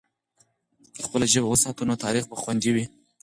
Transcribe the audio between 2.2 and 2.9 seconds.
به خوندي وي.